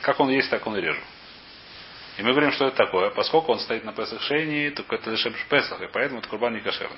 [0.00, 1.00] Как он есть, так он и режу.
[2.16, 3.10] И мы говорим, что это такое.
[3.10, 6.60] Поскольку он стоит на Песах шейни, то это лишь Песах, и поэтому это курбан не
[6.60, 6.96] кошерный.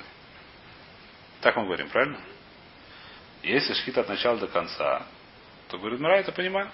[1.41, 2.21] Так мы говорим, правильно?
[3.43, 5.05] Если шхит от начала до конца,
[5.67, 6.71] то говорит, Мира, это понимаю.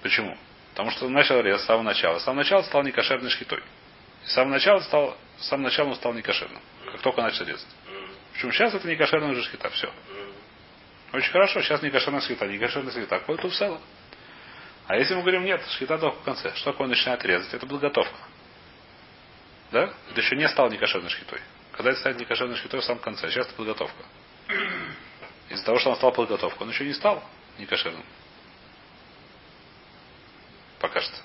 [0.00, 0.38] Почему?
[0.70, 2.18] Потому что он начал рез с самого начала.
[2.18, 3.62] С самого начала стал некошерной шхитой.
[4.24, 6.60] С самого начала стал, с самого начала он стал некошерным.
[6.92, 7.66] Как только начал резать.
[8.32, 9.68] Почему сейчас это некошерная уже шхита.
[9.70, 9.92] Все.
[11.12, 11.62] Очень хорошо.
[11.62, 12.46] Сейчас некошерная шхита.
[12.46, 13.18] Некошерная шхита.
[13.18, 13.80] Какой тут цело.
[14.86, 16.54] А если мы говорим, нет, шхита только в конце.
[16.56, 17.52] Что такое он начинает резать?
[17.54, 18.16] Это подготовка.
[19.70, 19.92] Да?
[20.10, 21.40] Это еще не стал некошерной шхитой.
[21.72, 23.30] Когда это станет некошерной шхитой в самом конце.
[23.30, 24.04] Сейчас это подготовка.
[25.48, 27.22] Из-за того, что он стал подготовкой, он еще не стал
[27.58, 28.04] некошерным.
[30.80, 31.16] Пока что.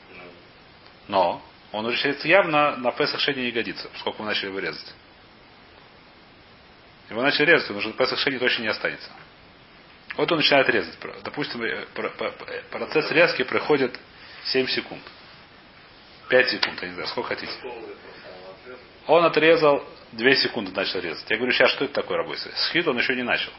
[1.07, 4.93] Но он уже явно на Песах Шени не годится, поскольку мы начали его резать.
[7.09, 9.11] Его начали резать, уже на Песах Шени точно не останется.
[10.17, 10.97] Вот он начинает резать.
[11.23, 11.85] Допустим, э,
[12.71, 13.99] процесс резки проходит
[14.45, 15.01] 7 секунд.
[16.29, 17.53] 5 секунд, я не знаю, сколько хотите.
[19.07, 21.29] Он отрезал 2 секунды начал резать.
[21.29, 22.55] Я говорю, сейчас что это такое работает?
[22.57, 23.51] Схит он еще не начал.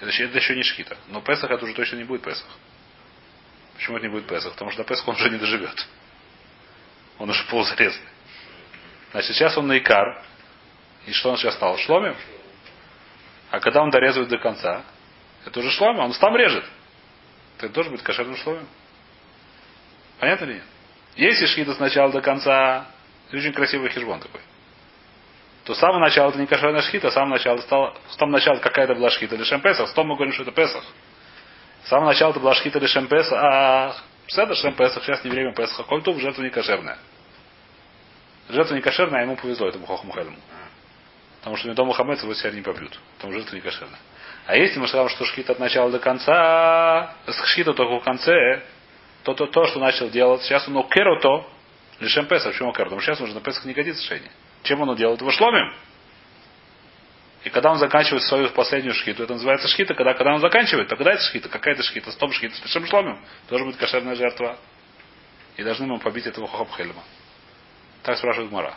[0.00, 0.96] Это это еще не шхита.
[1.08, 2.46] Но Песах это уже точно не будет Песах.
[3.74, 4.52] Почему это не будет Песах?
[4.52, 5.86] Потому что до Песаха он уже не доживет.
[7.18, 8.08] Он уже полузарезанный.
[9.10, 10.22] Значит, сейчас он на Икар.
[11.06, 11.76] И что он сейчас стал?
[11.78, 12.16] Шломим?
[13.50, 14.82] А когда он дорезывает до конца,
[15.46, 16.64] это уже шломим, он там режет.
[17.58, 18.68] Это тоже будет кошерным шломим.
[20.20, 20.64] Понятно ли нет?
[21.16, 22.86] Если шхита с начала до конца,
[23.32, 24.40] очень красивый хижбон такой
[25.68, 28.56] то с самого начала это не кошерная шхита, с самого начала стало, с самого начала
[28.56, 30.82] какая-то была шхита или шемпесах, с том мы говорим, что это Песах.
[31.84, 33.94] С самого начала это была шхита или шемпесах, а
[34.28, 36.98] Седа шемпесах, сейчас не время Песаха, кольтув жертва не кошерная.
[38.50, 40.36] Жертва не кошерная, а ему повезло, этому Хохму Хедому.
[41.38, 42.98] Потому что дома хамец его теперь не побьют.
[43.16, 43.98] Потому жертва не кошерная.
[44.46, 47.14] А если мы скажем, что шхита от начала до конца,
[47.44, 48.62] шхита только в конце,
[49.22, 51.46] то то, то что начал делать, сейчас он окерото,
[52.00, 52.96] лишь Песах, почему окерото?
[52.96, 54.30] Потому что сейчас уже на Песах не годится шейни.
[54.62, 55.20] Чем он делает?
[55.20, 55.72] Его шломим.
[57.44, 60.96] И когда он заканчивает свою последнюю шхиту, это называется шхита, когда, когда он заканчивает, то
[60.96, 61.48] когда это шхита?
[61.48, 62.10] Какая это шхита?
[62.10, 63.24] Стоп шхита, с большим шломим.
[63.48, 64.58] Должен быть кошерная жертва.
[65.56, 67.02] И должны мы побить этого хохопхельма.
[68.02, 68.74] Так спрашивает Мара.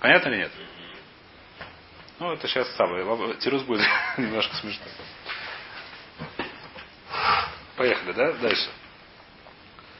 [0.00, 0.52] Понятно или нет?
[2.18, 3.34] Ну, это сейчас самое.
[3.36, 3.86] Тирус будет
[4.18, 4.84] немножко смешно.
[7.76, 8.32] Поехали, да?
[8.32, 8.68] Дальше.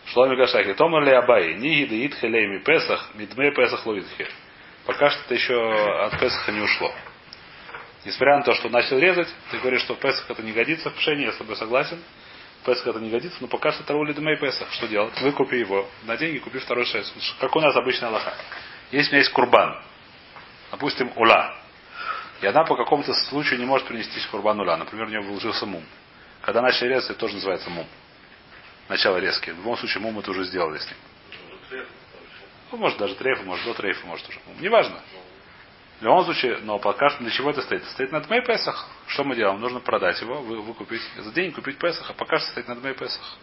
[0.07, 0.74] Шломи Гашахи.
[0.74, 1.55] Томар ли Абай.
[1.55, 4.29] Ниги да итхе ми Песах, мидме Песах ловитхе.
[4.87, 6.92] Пока что это еще от Песаха не ушло.
[8.05, 11.25] Несмотря на то, что начал резать, ты говоришь, что Песах это не годится в пшене,
[11.25, 12.03] я с тобой согласен.
[12.66, 14.70] Песах это не годится, но пока что это роли Дмей Песах.
[14.73, 15.18] Что делать?
[15.20, 15.88] Выкупи его.
[16.05, 17.14] На деньги купи второй шесть.
[17.40, 18.35] Как у нас обычно Аллаха.
[18.90, 19.83] Если у меня есть курбан,
[20.70, 21.57] допустим, ула,
[22.40, 24.77] и она по какому-то случаю не может принести курбан ула.
[24.77, 25.85] Например, у нее вложился мум.
[26.42, 27.87] Когда начали резать, это тоже называется мум
[28.88, 29.51] начало резки.
[29.51, 31.87] В любом случае, мум это уже сделали с ним.
[32.75, 34.41] Ну, может, даже трейфа, может, до трейфа, может уже.
[34.59, 35.01] Неважно.
[36.01, 37.85] В любом случае, но пока что для чего это стоит?
[37.85, 38.89] Стоит на Дмей Песах.
[39.07, 39.61] Что мы делаем?
[39.61, 42.95] Нужно продать его, вы, выкупить, за деньги купить Песах, а пока что стоит на Дмей
[42.95, 43.37] Песах.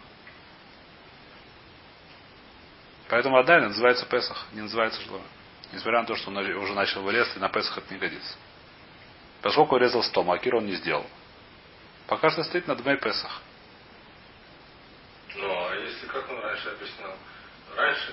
[3.08, 5.24] Поэтому одна называется Песах, не называется шлома.
[5.72, 8.36] Несмотря на то, что он уже начал вырезать, и на Песах это не годится.
[9.40, 11.06] Поскольку резал 100, а Кир он не сделал.
[12.06, 13.40] Пока что стоит на Дмей Песах.
[15.36, 17.14] Ну, а если, как он раньше объяснял,
[17.74, 18.12] раньше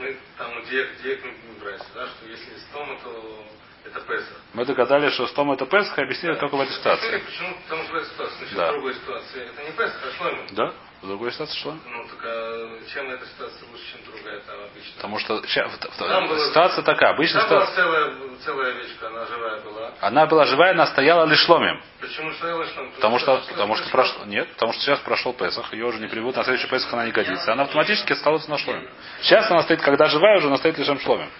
[0.00, 3.44] мы там где, где мы брать, да, что если стома, то
[3.84, 4.36] Это Песах.
[4.52, 7.18] Мы догадались, что Стома это Песах, и объяснили только в этой ситуации.
[7.26, 7.54] Почему?
[7.62, 8.36] Потому что в этой ситуации.
[8.38, 8.72] Значит, Да.
[8.72, 9.40] другой ситуации.
[9.46, 10.46] Это не Песах, а Шломим.
[10.52, 10.74] Да?
[11.02, 11.72] В другой ситуации что?
[11.72, 14.92] Ну, так а чем эта ситуация лучше, чем другая там обычно?
[14.96, 17.84] Потому что в- Там было- ситуация такая, обычная Там была ситуация.
[17.84, 18.12] целая,
[18.44, 19.92] целая овечка, она живая была.
[20.02, 21.82] Она была живая, она стояла лишь ломим.
[22.02, 22.92] Почему стояла Шломим?
[22.92, 26.36] Потому что, потому что прошло, нет, потому что сейчас прошел Песах, ее уже не приведут,
[26.36, 27.50] на следующий Песах она не годится.
[27.50, 28.86] Она автоматически становится на шломе.
[29.22, 31.30] Сейчас она стоит, когда живая, уже она стоит лишем шломе.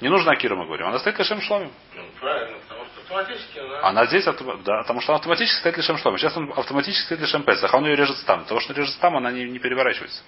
[0.00, 1.70] Не нужно Акиру, мы говорим, она стоит лишем шломе.
[1.94, 3.88] Ну, правильно, потому что автоматически она...
[3.88, 6.18] Она здесь, да, потому что она автоматически стоит лишем шломе.
[6.18, 8.42] Сейчас он автоматически стоит лишем Песах, а он ее режет там.
[8.42, 10.22] Потому что режет там, она не, не переворачивается.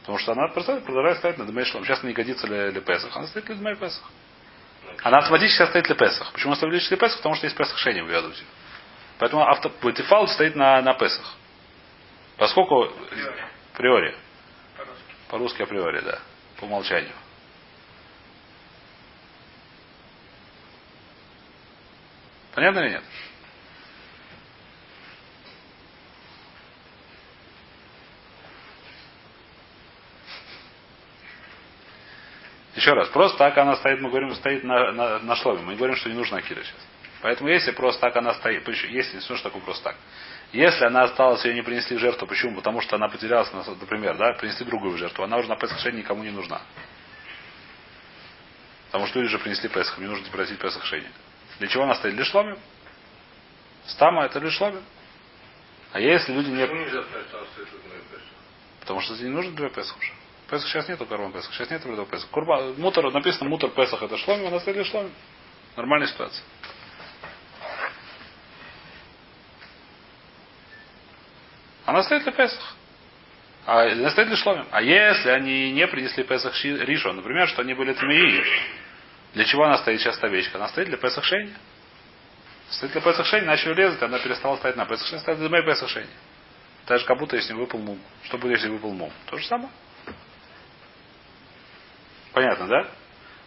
[0.00, 1.84] Потому что она продолжает стоять на Дмей Шлом.
[1.84, 4.02] Сейчас она не годится для, для Песах, она стоит для Дмей Песах.
[5.02, 6.32] Она автоматически стоит для Песах.
[6.32, 7.18] Почему она стоит для Песах?
[7.18, 8.42] Потому что есть Песах Шени в Ядуте.
[9.18, 11.34] Поэтому авто, по дефолту стоит на, на Песах.
[12.36, 12.92] Поскольку
[13.72, 14.16] априори.
[14.76, 15.04] По-русски.
[15.28, 16.18] По-русски априори, да.
[16.58, 17.12] По умолчанию.
[22.54, 23.02] Понятно или нет?
[32.74, 35.60] Еще раз, просто так она стоит, мы говорим, стоит на, на, на шломе.
[35.62, 36.86] Мы не говорим, что не нужно акира сейчас.
[37.20, 39.96] Поэтому если просто так она стоит, если, что ж такое просто так.
[40.52, 42.56] Если она осталась, ее не принесли в жертву, почему?
[42.56, 45.78] Потому что она потерялась, на- например, да, принесли другую в жертву, она уже на Песах
[45.80, 46.60] Шени никому не нужна.
[48.86, 51.08] Потому что люди же принесли Песах, мне нужно просить Песах Шени.
[51.58, 52.14] Для чего она стоит?
[52.14, 52.56] Для шломи.
[53.86, 54.80] Стама это для шломи.
[55.92, 56.66] А если люди не...
[58.80, 60.12] Потому что это не нужно для Песах уже.
[60.50, 62.28] Песах сейчас нету Карбан Песах, сейчас нету вредов Песах.
[62.30, 65.10] Курба, мутор, написано мутор Песах это шломи, она стоит для шломи.
[65.76, 66.44] Нормальная ситуация.
[71.84, 72.76] Она стоит для Песах.
[73.64, 74.66] А для шломим.
[74.70, 78.42] А если они не принесли Песах Ришу, например, что они были тмии,
[79.34, 80.58] для чего она стоит сейчас овечка?
[80.58, 81.52] Она стоит для Песах Шени.
[82.70, 85.64] Стоит для Песах Шени, начали резать, она перестала стоять на Песах Шени, стоит для моей
[85.64, 86.08] Песах Шени.
[86.86, 87.98] Так же, как будто если выпал мум.
[88.24, 89.12] Что будет, если выпал мум?
[89.26, 89.70] То же самое.
[92.32, 92.88] Понятно, да?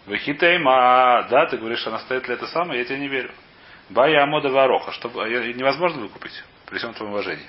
[0.05, 3.31] Вахитейма, да, ты говоришь, она стоит для это самое, я тебе не верю.
[3.89, 7.45] Бая Амода Вароха, чтобы ее невозможно выкупить, при всем твоем уважении.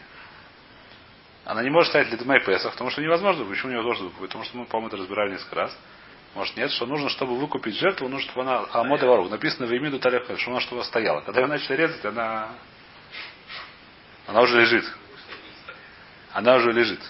[1.44, 3.44] Она не может стоять для Дмей Песах, потому что невозможно.
[3.44, 4.28] Почему невозможно выкупить?
[4.28, 5.78] Потому что мы, по-моему, это разбирали несколько раз.
[6.36, 9.30] Может, нет, что нужно, чтобы выкупить жертву, нужно, чтобы она Амода Варух.
[9.30, 11.22] Написано в Емиду Талехэ, что она чтобы стояла.
[11.22, 12.50] Когда ее начали резать, она
[14.26, 14.84] она уже лежит.
[16.34, 17.00] Она уже лежит.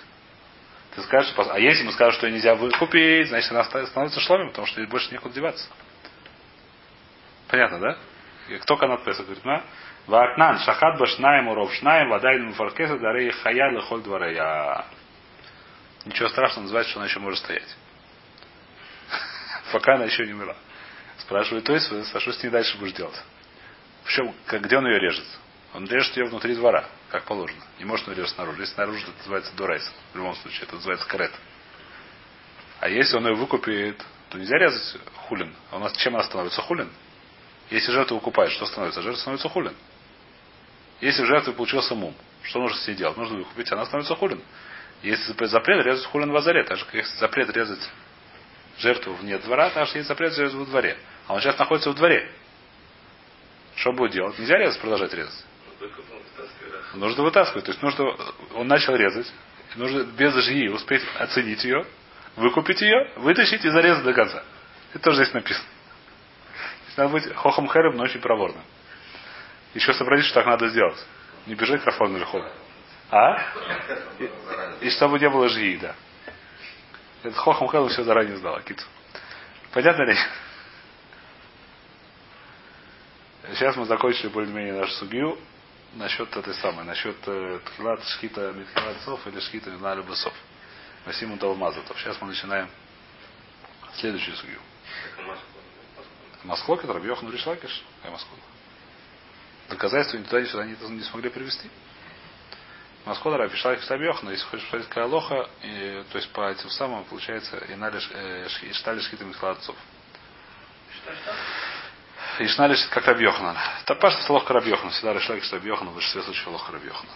[0.94, 4.50] Ты скажешь, а если мы скажем, что ее нельзя выкупить, значит она ста- становится шломим,
[4.50, 5.68] потому что ей больше некуда деваться.
[7.48, 7.98] Понятно, да?
[8.48, 9.64] И кто канат Песа говорит, на?
[10.06, 14.84] Ватнан, шахат башнаем, уров шнаем, вадайну фаркеса, дарей хая лехоль дворая.
[16.04, 17.76] Ничего страшного, называется, что она еще может стоять.
[19.72, 20.56] Пока она еще не умерла.
[21.18, 23.16] Спрашивает, то есть, а что с ней дальше будешь делать?
[24.04, 25.26] В чем, как, где он ее режет?
[25.74, 27.62] Он режет ее внутри двора, как положено.
[27.78, 28.60] Не может он режет снаружи.
[28.60, 29.92] Если снаружи, это называется дурайс.
[30.12, 31.32] В любом случае, это называется карет.
[32.80, 35.54] А если он ее выкупит, то нельзя резать хулин.
[35.70, 36.90] А у нас чем она становится хулин?
[37.70, 39.02] Если жертву выкупает, что становится?
[39.02, 39.74] Жертва становится хулин.
[41.00, 43.16] Если в жертве получился мум, что нужно с ней делать?
[43.16, 44.40] Нужно выкупить, она становится хулин.
[45.02, 47.90] Если запрет- резать хулин в азаре, так же, как запрет резать
[48.78, 50.96] жертву вне двора, так же есть запрет резать во дворе.
[51.26, 52.30] А он сейчас находится в дворе.
[53.76, 54.38] Что будет делать?
[54.38, 55.44] Нельзя резать, продолжать резать.
[56.94, 57.64] Нужно вытаскивать.
[57.64, 58.16] То есть нужно,
[58.54, 59.30] он начал резать.
[59.74, 61.84] Нужно без жги успеть оценить ее,
[62.36, 64.42] выкупить ее, вытащить и зарезать до конца.
[64.94, 65.66] Это тоже здесь написано.
[65.66, 68.62] То есть Надо быть хохом хэром, но очень проворным.
[69.74, 71.04] Еще сообразить, что так надо сделать.
[71.46, 72.48] Не бежать к Лехону.
[73.10, 73.36] А?
[74.18, 74.30] И,
[74.86, 75.94] и чтобы не было жги, да.
[77.26, 78.86] Это хохом хэром все заранее знал, Акицу.
[79.72, 80.16] Понятно ли?
[83.54, 85.36] Сейчас мы закончили более-менее нашу судью
[85.94, 90.32] насчет этой самой, насчет э, тхилат шхита митхилат сов или шхита миднали басов.
[91.04, 91.98] Васиму Талмазатов.
[91.98, 92.68] Сейчас мы начинаем
[93.96, 94.60] следующую судью.
[96.44, 96.76] Москва.
[96.76, 98.36] Который Рабьехан Ришлакиш, а Москва.
[99.68, 101.68] Доказательства ни туда, ни сюда не, не смогли привести.
[103.06, 107.04] Москва, Раби Шлакиш Рабьехан, если хочешь посмотреть какая лоха, и, то есть по этим самым
[107.04, 108.00] получается и нали
[108.72, 109.76] штали шхита митхилат сов.
[110.92, 112.44] Что-что?
[112.44, 113.56] Ишна лишь как Рабьехана.
[113.84, 114.90] Тапаш это лох Рабьехана.
[114.90, 117.12] Всегда решали, что Рабьехана в большинстве случаев лох Рабьехана.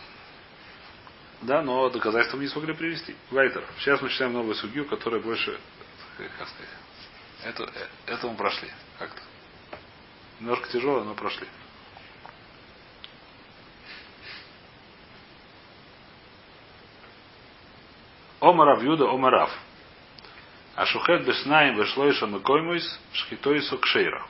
[1.43, 3.17] Да, но доказательства мы не смогли привести.
[3.33, 3.65] Вайтер.
[3.81, 5.59] Сейчас мы читаем новую судью, которая больше...
[6.19, 6.69] Как сказать?
[7.43, 8.71] Это, э, это мы прошли.
[8.99, 9.21] Как-то.
[10.39, 11.49] Немножко тяжело, но прошли.
[18.41, 19.51] Омарав Юда, Омарав.
[20.75, 24.27] Ашухет бешнаем вешлойша мекоймуис, шхитойсу кшейра.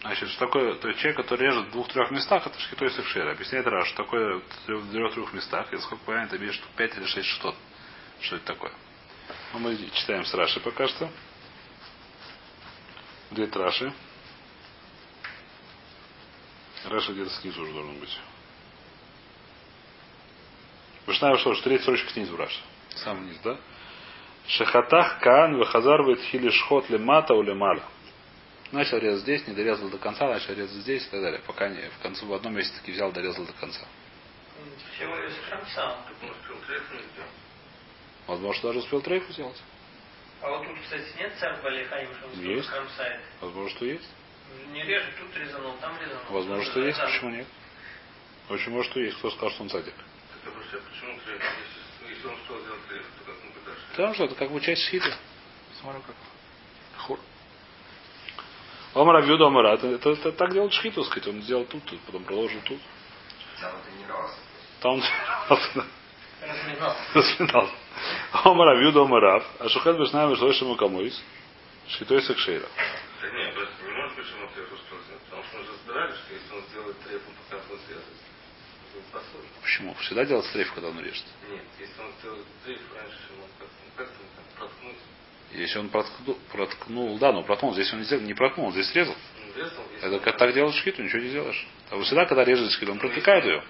[0.00, 3.32] Значит, что такое, то есть человек, который режет в двух-трех местах, это шхитой севшира.
[3.32, 7.28] Объясняет раз, что такое в трех-трех местах, и сколько понятно, это штук 5 или 6
[7.28, 7.56] штот.
[8.20, 8.72] Что это такое?
[9.52, 11.10] Ну, мы читаем с Раши пока что.
[13.36, 13.92] Это Раши?
[16.84, 18.18] Раши где-то снизу уже должен быть.
[21.08, 22.60] Вышная что, что третья строчка снизу Раши.
[22.96, 23.56] Сам вниз, да?
[24.46, 27.82] שחתך כאן וחזר והתחיל לשחוט למטה ולמעלה.
[28.72, 31.40] Начал резать здесь, не дорезал до конца, начал резать здесь и так далее.
[31.46, 33.86] Пока не в концу в одном месте таки взял, дорезал до конца.
[34.94, 35.96] Всего лишь конца.
[38.26, 39.62] Возможно, даже успел трейфу сделать.
[40.42, 42.68] А вот тут, кстати, нет צער בעלי חיים, что он Есть.
[42.68, 43.20] кромсает.
[43.40, 44.10] Возможно, что есть.
[44.72, 46.22] Не режет, тут резанул, там резанул.
[46.28, 47.00] Возможно, что есть.
[47.00, 47.46] Почему нет?
[48.50, 49.16] Очень может, что есть.
[49.16, 49.94] Кто скажет, что он садик.
[50.70, 51.42] Просто почему трейф?
[51.42, 53.50] Если, если он что сделал трейф, то как мы?
[53.90, 55.14] Потому что это как бы часть шхиты.
[55.80, 56.14] Смотрю как.
[56.98, 57.18] Хур.
[58.94, 59.74] Омар Авьюда Омара.
[59.74, 61.28] Это, это, это так делает шхиту, сказать.
[61.28, 62.80] Он сделал тут, тут, потом продолжил тут.
[63.60, 64.38] Там это не раз.
[64.80, 65.02] Там он
[66.40, 66.96] Разминал.
[67.14, 67.74] распинался.
[68.32, 69.44] Омар Авьюда Омарав.
[69.58, 71.20] А Шухет Бешнаем Шлойшему Камуис.
[71.88, 72.68] Шхитой Секшейра.
[73.20, 74.48] Так нет, просто не может быть, что он.
[75.30, 78.28] Потому что мы же разбирали, что если он сделает он пока он связывается.
[79.62, 79.94] Почему?
[79.94, 81.24] Всегда делает стрейф, когда он режет.
[81.50, 83.50] Нет, если он сделает трейф раньше, чем он
[83.96, 84.96] как ну, проткнуть.
[85.52, 87.74] Если он проткнул, проткнул да, но проткнул.
[87.74, 88.90] Здесь он не, сделал- не проткнул, он здесь.
[88.94, 89.14] Ну, резал,
[89.92, 91.66] если Это как так делаешь шхиту, ничего не сделаешь.
[91.90, 93.62] А вы всегда, когда режет шхиту, он протыкает ее.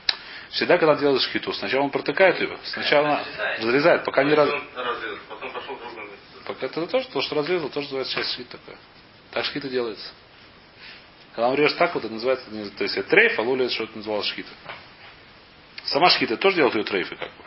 [0.51, 2.59] Всегда, когда делаешь шхиту, сначала он протыкает ее.
[2.65, 3.23] Сначала
[3.59, 4.51] разрезает, пока не раз...
[4.75, 6.17] Разрезал, потом пошел в другом месте.
[6.47, 8.77] Пока это тоже, то, что разрезал, тоже называется часть шхита такое.
[9.31, 10.11] Так шхита делается.
[11.35, 13.97] Когда он режет так, вот это называется, то есть это трейф, а лули, что это
[13.97, 14.49] называлось шхита.
[15.85, 17.45] Сама шхита тоже делает ее трейфы, как бы.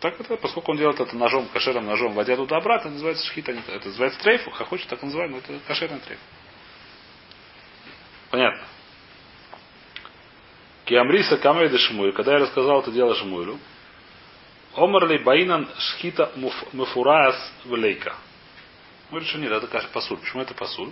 [0.00, 3.52] Так это, поскольку он делает это ножом, кошерным ножом, водя туда обратно, это называется шхита.
[3.52, 6.18] Это называется трейфу, как хочет, так называем, это кошерный трейф.
[8.30, 8.62] Понятно.
[10.86, 13.58] Киамриса камейда Шмуэль, когда я рассказал это дело Шмуэлю,
[14.74, 16.32] Омарли Баинан Шхита
[16.72, 18.16] Муфурас Влейка.
[19.10, 20.16] Говорит, что нет, это пасуль.
[20.16, 20.90] Почему это пасуль?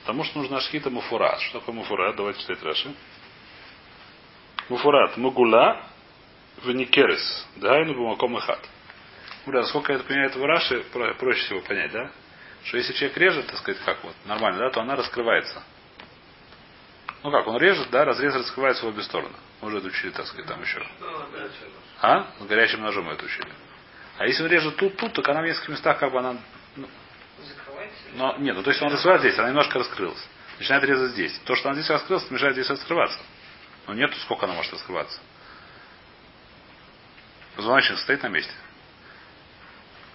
[0.00, 1.40] Потому что нужна шхита муфурат.
[1.40, 2.16] Что такое муфурат?
[2.16, 2.92] Давайте читать Раши.
[4.70, 5.16] Муфурат.
[5.16, 5.82] Мугула
[6.64, 7.46] веникерес.
[7.56, 8.60] Дайну бумаком и хат.
[9.46, 12.10] Бля, сколько это понимает в Раши, про- проще всего понять, да?
[12.64, 15.62] Что если человек режет, так сказать, как вот, нормально, да, то она раскрывается.
[17.22, 19.34] Ну как, он режет, да, разрез раскрывается в обе стороны.
[19.60, 20.78] Мы уже это учили, так сказать, там еще.
[21.00, 21.48] Ну, да.
[22.00, 22.26] А?
[22.38, 23.48] С горячим ножом мы это учили.
[24.18, 26.36] А если он режет тут, тут, так она в нескольких местах как бы она...
[26.76, 26.86] ну,
[27.42, 28.02] Закрывается?
[28.14, 30.22] но, нет, ну то есть он раскрывает здесь, она немножко раскрылась.
[30.58, 31.38] Начинает резать здесь.
[31.44, 33.18] То, что она здесь раскрылась, мешает здесь раскрываться.
[33.86, 35.20] Но нету, сколько она может раскрываться.
[37.56, 38.52] Позвоночник стоит на месте.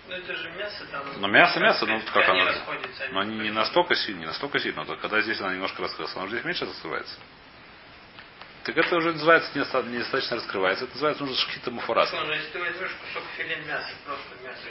[0.08, 1.04] Ну, это же мясо там.
[1.20, 2.52] Но мясо, мясо, ну как оно.
[3.12, 4.84] Но они не настолько сильно, не настолько сильно.
[4.84, 7.16] Но когда здесь она немножко раскрылась, она уже здесь меньше раскрывается.
[8.66, 10.86] Так это уже называется недостаточно раскрывается.
[10.86, 12.10] Это называется нужно шкита муфурат.
[12.10, 14.62] Слушай, если ты возьмешь кусок филе мяса, просто мясо,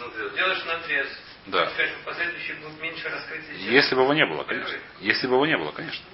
[0.00, 0.34] надрезать.
[0.34, 1.08] делаешь надрез,
[1.46, 1.66] Да.
[1.66, 3.56] то, скажем, последующий будет меньше раскрытия.
[3.56, 4.78] Если бы его не было, конечно.
[5.00, 6.04] Если бы его не было, конечно.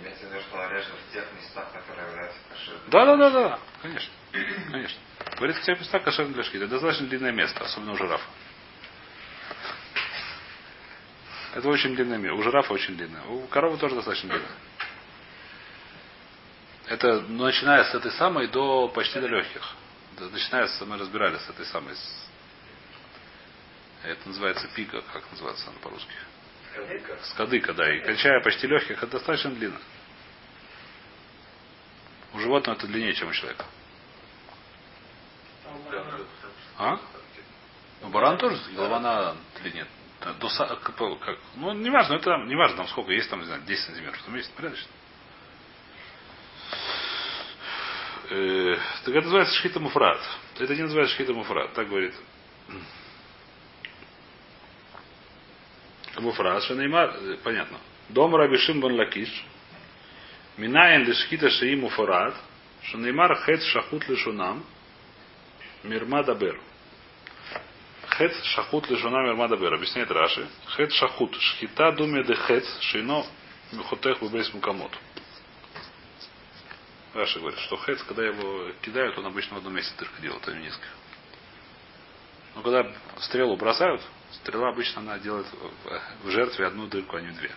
[0.00, 2.90] Имеется в виду, что он режет в тех местах, которые являются кошерными.
[2.90, 4.12] Да, да, да, да, конечно.
[4.70, 5.00] Конечно.
[5.36, 6.64] Говорит, в тех местах кошерные для шкита.
[6.64, 8.24] Это достаточно длинное место, особенно у жирафа.
[11.54, 12.34] Это очень длинное место.
[12.38, 13.22] У жирафа очень длинное.
[13.24, 14.50] У коровы тоже достаточно длинное.
[16.86, 19.62] Это ну, начиная с этой самой до почти до легких.
[20.18, 21.94] Начиная с, мы разбирали с этой самой.
[21.94, 22.28] с-
[24.04, 26.12] это называется пика, как называется она по-русски.
[27.22, 27.94] С кадыка, да.
[27.94, 29.78] И кончая почти легких, это достаточно длинно.
[32.32, 33.64] У животного это длиннее, чем у человека.
[36.78, 36.98] А?
[38.02, 39.86] Ну, баран тоже, голова на длине.
[40.20, 40.48] Да, До,
[41.16, 43.84] как, ну, не важно, это там, не важно, там сколько есть, там, не знаю, 10
[43.84, 44.22] сантиметров.
[44.22, 44.90] Там есть, порядочно.
[48.30, 50.20] Э, так это называется шхита муфрат.
[50.58, 52.14] Это не называется шхита муфрат, так говорит.
[56.18, 57.78] Муфрат, что Неймар, э, понятно.
[58.08, 59.44] אמר רבי שמעון בן
[60.56, 61.04] לקיש.
[61.04, 62.34] מניין לשחיטה שהיא
[62.82, 62.98] מפורעת.
[62.98, 64.64] שנאמר חץ שחוט לשונם.
[65.82, 66.60] מרמה דבר.
[68.16, 69.72] חץ שחוט לשונם מרמה דבר.
[69.74, 70.48] Объясняет Раши.
[70.76, 71.34] חץ שחוט.
[71.40, 72.64] שחיטה דומיא דחץ.
[72.80, 73.24] שאינו
[73.72, 74.92] מחתך בב' מקומות.
[77.14, 80.52] Раши говорит, что хет, когда его кидают, он обычно в одном месте дырка делает, а
[80.52, 80.84] не низко.
[82.54, 82.86] Но когда
[83.18, 84.00] стрелу бросают,
[84.32, 85.46] стрела обычно она делает
[86.24, 87.50] в- жертве одну дырку, а не две.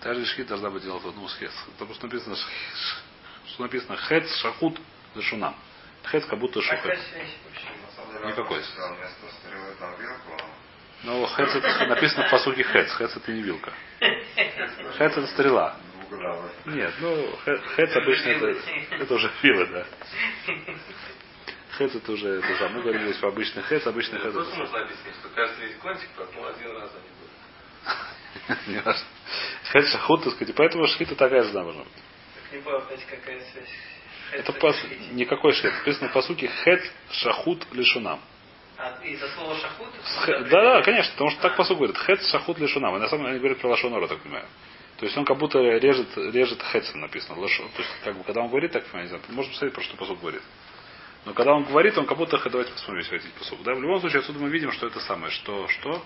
[0.00, 1.50] Та же шхит должна быть делать одну хет.
[1.78, 2.36] Потому что написано,
[3.46, 4.78] что написано хет шахут
[5.14, 5.56] лишунам.
[6.06, 6.84] Хет как будто А шухет.
[6.84, 8.58] деле, Никакой.
[8.58, 10.42] он сказал, вместо стрелы там вилку,
[11.02, 12.90] Но хец это написано по сути хец.
[12.96, 13.72] Хец это не вилка.
[14.00, 15.76] Хет это стрела.
[16.64, 18.58] Нет, ну, хе- хет обычно это,
[18.92, 19.86] это уже филы, да.
[21.78, 24.32] Хет это уже, это же, мы говорим здесь по обычный хет, обычный хет.
[24.32, 27.00] Просто можно объяснить, что каждый весь кончик проткнул один раз, а
[28.66, 28.74] не.
[28.74, 29.06] Не важно.
[29.72, 31.92] Шахут, так сказать, и поэтому шхита такая же должна быть.
[32.34, 33.68] Так не опять какая связь.
[34.32, 34.76] Это пас...
[35.12, 35.72] никакой шхет.
[35.72, 38.20] Написано по сути хет шахут лишунам.
[38.76, 39.88] А из-за слова шахут?
[40.26, 41.96] Да, да, конечно, потому что так посуд говорит.
[41.96, 42.96] Хет шахут лишунам.
[42.96, 44.46] И на самом деле они говорят про лошонора, так понимаю.
[44.98, 47.38] То есть он как будто режет, режет хетсом написано.
[47.38, 47.62] Лошо.
[47.62, 49.96] То есть, как бы, когда он говорит, так понимаю, не знаю, можно посмотреть, про что
[49.96, 50.42] посуд говорит.
[51.28, 53.62] Но когда он говорит, он как будто, давайте посмотрим, если хотите посуд.
[53.62, 53.74] Да?
[53.74, 56.02] В любом случае, отсюда мы видим, что это самое, что, что,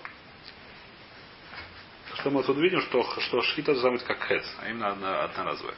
[2.15, 5.75] что мы отсюда видим, что, что шхита должна быть как хец, а именно одна, одноразовая.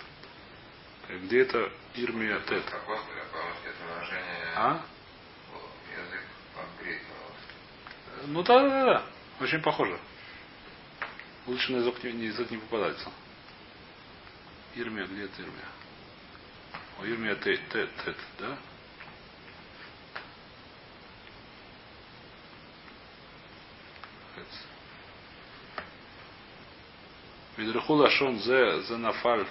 [1.09, 2.63] Где это Ирмия Тет?
[4.55, 4.81] А?
[8.25, 9.03] Ну да, да, да.
[9.41, 9.99] Очень похоже.
[11.45, 13.11] Лучше на язык не, язык не попадается.
[14.73, 15.69] Ирмия, где это Ирмия?
[16.97, 18.57] О, Ирмия Тет, Тет, Тет, да?
[24.35, 24.65] Хец.
[27.58, 29.47] Видруху лашон зе, зе нафаль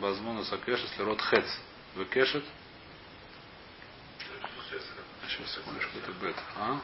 [0.00, 1.44] базмона сакешет слерот хец.
[1.94, 2.44] Векешет.
[5.28, 6.36] Сейчас, секундочку, это бет.
[6.56, 6.80] А?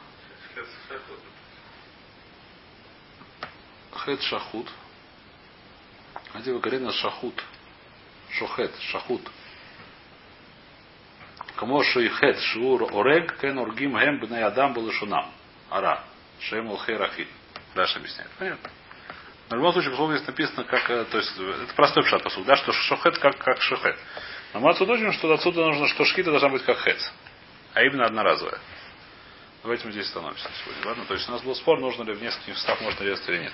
[3.93, 4.67] Хет шахут.
[6.33, 7.43] А где вы на шахут?
[8.31, 9.21] Шохет, шахут.
[11.55, 15.31] Кому ши хет шур орег кен оргим хем бней адам был шунам.
[15.69, 16.03] Ара.
[16.39, 17.27] Шем улхерахи.
[17.75, 18.29] Дальше объясняет.
[18.37, 18.69] Понятно.
[19.53, 22.43] Но в любом случае, пословно здесь написано, как, э, то есть, это простой пшат посуд,
[22.47, 23.95] да, что шохет как, как шохет.
[24.51, 26.97] Но мы отсюда учим, что отсюда нужно, что шхита должна быть как хет.
[27.75, 28.57] А именно одноразовая.
[29.61, 30.87] Давайте мы здесь остановимся сегодня.
[30.87, 31.05] Ладно?
[31.05, 33.53] То есть у нас был спор, нужно ли в нескольких местах можно резать или нет.